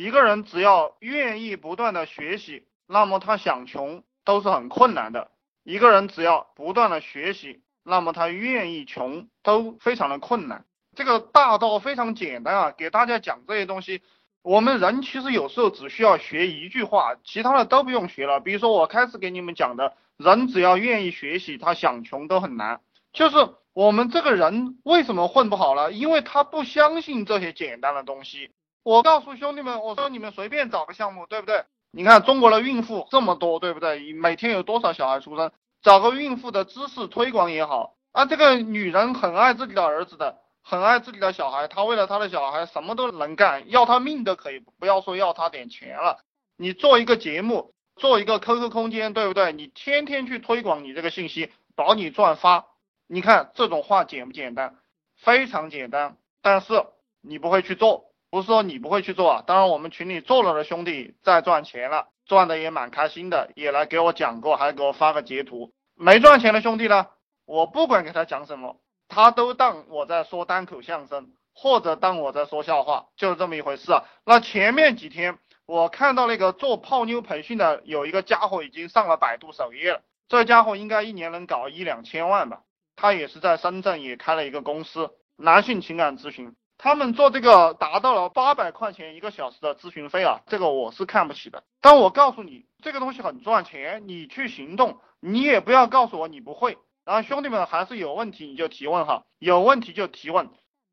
[0.00, 5.30] 一个人只要愿意不断的学习，那么他想穷都是很困难的。
[5.62, 10.64] 一个人只要不断的学习，那么他愿意穷都非常的困难。
[10.96, 14.00] 这个大道非常简单啊，给大家讲这些东西。
[14.40, 18.40] 我们人其实有时候只需要学一句话，其他的都不用学了。
[18.40, 22.80] 比如说我开始给你们讲的，人只要愿意学习，他想穷都很难。
[23.12, 23.36] 就是
[23.74, 25.92] 我们这个人为什么混不好了？
[25.92, 28.50] 因为他不相信这些简单的东西。
[28.82, 31.64] 我告诉兄弟们，我说你们随便找个项目，对不对？
[31.90, 34.12] 你看中国的孕妇这么多，对不对？
[34.14, 35.52] 每天有多少小孩出生？
[35.82, 38.26] 找个孕妇的知识推广也好啊。
[38.26, 40.38] 这个女人很爱自己的儿子的。
[40.62, 46.20] 很爱自己的小孩，她为了她的小孩什么都能干，要她命都可以，不要说要她点钱了。
[46.58, 49.54] 你做一个节目，做一个 QQ 空间，对不对？
[49.54, 52.66] 你天天去推广你这个信息，保你转发。
[53.08, 54.76] 你看这种话简不简单？
[55.16, 56.84] 非常简单，但是
[57.22, 59.44] 你不会去做，不是说你不会去做啊。
[59.46, 65.72] 当然我们群里做了的兄弟在赚钱了，赚的也蛮开心的，也来给我讲过，还给我发个截图。
[65.96, 67.08] 没赚钱的兄弟呢，
[67.44, 68.80] 我不管给他讲什么。
[69.08, 74.04] 他都当我在说单口相声，或者当我在说笑话，就是这么一回事啊。
[74.24, 82.60] 那前面几天我看到那个做泡妞培训的有一个家伙已经上了百度首页了，这家伙应该一年能搞一两千万吧。
[82.94, 91.62] 他也是在深圳也开了一个公司，男性情感咨询，他们做这个达到了八百块钱一个小时的咨询费啊，这个我是看不起的。
[91.82, 96.78] 但我告诉你，这个东西很赚钱，你去行动，你也不要告诉我你不会。
[97.04, 100.48] 然后兄弟们还是有问题你就提问哈，有问题就提问，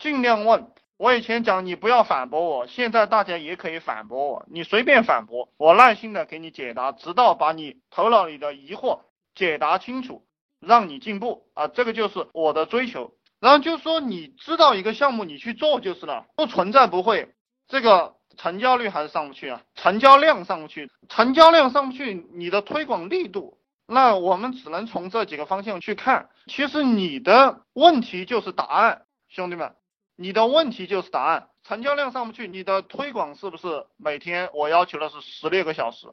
[0.00, 0.72] 尽量问。
[0.96, 9.02] 我以前讲你不要反驳我，现在大家也可以反驳我，你随便反驳，我耐心的给你解答，直到把你头脑里的疑惑
[9.36, 10.26] 解答清楚，
[10.58, 13.12] 让你进步啊，这个就是我的追求。
[13.40, 17.34] 然后就说你知道一个项目你去做就是了，不存在不会，
[17.68, 23.58] 这个成交率还是上不去啊，成交量上不去，成交量上不去，你的推广力度。
[23.86, 29.74] 那我们只能从这几个方向去看，其实你的问题就是答案，兄弟们，
[30.14, 36.08] 你的问题就是答案，成交量上不去，你的推广是不是每天我要求的是十六个小时，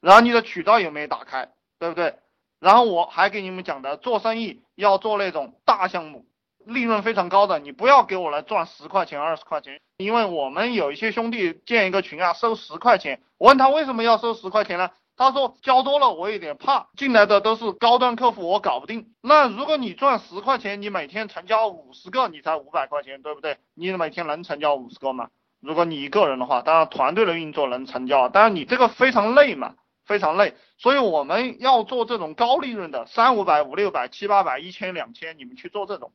[0.00, 2.18] 然后你的渠道有没有打开，对不对？
[2.60, 6.24] 然后我还给你们讲的，做生意要做那种大项目，
[6.66, 14.90] 利润非常高的，你不要给我来赚十块钱、二十块钱，因为我们有一些兄弟建一个群啊，收十块钱，我问他为什么要收十块钱呢？
[15.14, 19.12] 他说交多了我有点怕，进来的都是高端客户，我搞不定。
[19.20, 23.58] 那如果你赚十块钱，你每天成交五十个，你才五百块钱，对不对？
[23.74, 25.28] 你每天能成交五十个吗？
[25.60, 29.74] 如果你一个人的话，当然团队的运作能成交，但是你这个非常累嘛，
[30.06, 30.54] 非常累。
[30.78, 36.10] 所以我们要做这种高利润的，三五百、五六百、七八百、一千、两千，你们去做这种。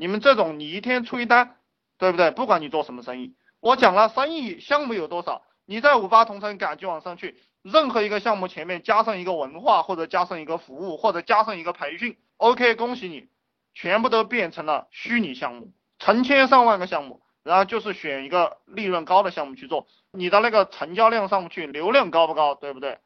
[0.00, 1.56] 你们这种你一天出一单，
[1.98, 2.30] 对不对？
[2.30, 7.36] 不管你做什么生意，我讲了，生意项目有多少，你在五八同城赶就往上去。
[7.62, 13.28] 任何一个项目前面加上一个文化，或者加上一个服务，或者加上一个培训，OK，恭喜你，
[13.74, 22.98] 全部都变成了虚拟项目，成千上万个项目，然后就是选一个利润高的项目去做，你的那个成交量上不去，流量高不高，对不对？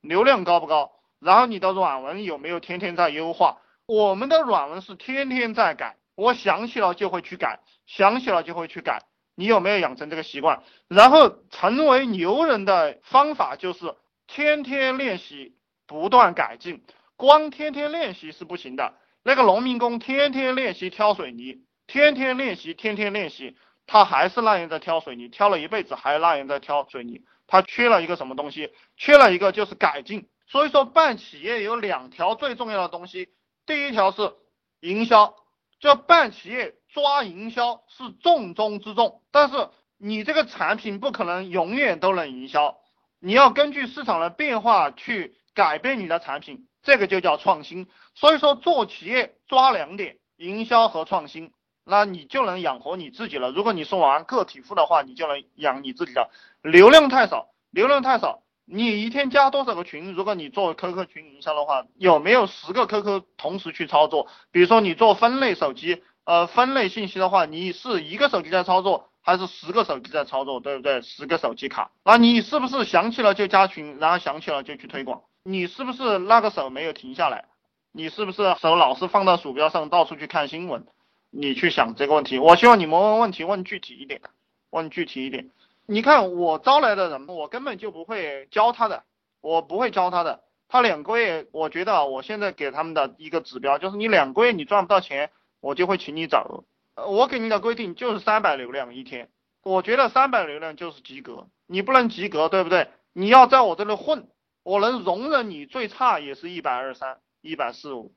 [0.00, 0.92] 流量高不高？
[1.18, 3.58] 然后你的软文有没有天天在优化？
[3.84, 9.02] 我们的软文是天天在改，我想起了就会去改，想起了就会去改。
[9.34, 10.62] 你有没有养成这个习惯？
[10.88, 13.94] 然后成为牛人的方法就是
[14.26, 15.54] 天天练习，
[15.86, 16.84] 不断改进。
[17.16, 18.94] 光天天练习是不行的。
[19.22, 23.56] 那个农民工天天练习挑水泥，天天练习，天天练习，
[23.86, 27.22] 他还是那样在挑水泥，挑了一辈子还那样在挑水泥。
[27.46, 28.72] 他缺了一个什么东西？
[28.96, 30.28] 缺了一个就是改进。
[30.46, 33.28] 所以说办企业有两条最重要的东西，
[33.66, 34.32] 第一条是
[34.80, 35.34] 营销，
[35.80, 36.76] 就办企业。
[36.92, 42.78] 抓营销是重中之重，但是你这个产品不可能永远都能营销，
[43.20, 47.86] 你要根据市场的变化去改变你的产品，这个就叫创新。
[48.16, 51.52] 所以说做企业抓两点，营销和创新，
[51.84, 53.52] 那你就能养活你自己了。
[53.52, 56.28] 如果你是玩个体户的话，你就能养你自己的。
[56.62, 60.14] 流量太少，流量太少，你一天加多少个群？
[60.14, 64.28] 如果你做 QQ 群营销的话，有没有十个 QQ 同时去操作？
[64.52, 66.02] 比如说你做分类手机。
[66.24, 71.02] 呃，分类信息的话，你是一个手机在操作，还是十个手机在操作，对不对？
[71.02, 75.22] 十个手机卡，那你是不是想起了就加群，然后想起了就去推广？
[75.42, 77.46] 你是不是那个手没有停下来？
[77.90, 80.86] 你是不是手老是放到鼠标上，到处去看新闻？
[81.30, 82.38] 你去想这个问题。
[82.38, 84.20] 我希望你们问问题问具体一点，
[84.68, 85.50] 问具体一点。
[85.90, 89.02] 你看我招来的人，我根本就不会教他的，
[89.40, 90.44] 我不会教他的。
[90.68, 95.30] 他两个月，我觉得我现在给他们的一个指标就是，你两个月你赚不到钱。
[95.62, 96.64] 我就会请你走，
[96.94, 99.28] 我给你的规定就是三百流量一天，
[99.62, 102.88] 我觉得三百流量就是及格，你不能及格，对不对？
[103.12, 104.28] 你要在我这里混，
[104.62, 108.14] 我能容忍你最差也是一百二三、一百四五。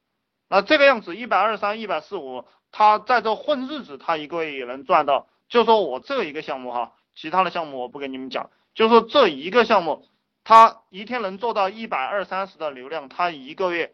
[0.47, 5.27] 那这个样子，一百二三、一百四五，他在这混日子，他一个月也能赚到。
[5.49, 10.05] 就说我这一个项目哈，其他的项目我不跟你们讲，就说这一个项目，
[10.43, 13.93] 他一天能做到一百二三十的流量，他一个月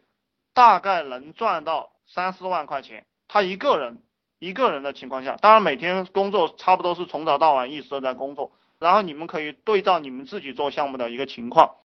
[0.54, 4.02] 大概能赚到三四万块钱，他一个人。
[4.42, 11.74] 一个人的情况下，当然每天工作差不多是从早到晚一直都在工作，然后你们可以对照你们自己做项目的一个情况，